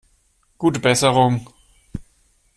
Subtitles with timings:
[0.57, 1.45] Gute Besserung!